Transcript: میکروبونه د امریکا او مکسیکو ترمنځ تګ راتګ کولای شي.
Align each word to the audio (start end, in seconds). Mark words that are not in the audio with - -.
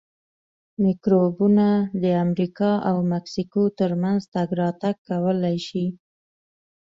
میکروبونه 0.83 1.67
د 2.03 2.05
امریکا 2.25 2.71
او 2.89 2.95
مکسیکو 3.13 3.63
ترمنځ 3.79 4.21
تګ 4.33 4.47
راتګ 4.61 4.95
کولای 5.09 5.57
شي. 5.67 5.85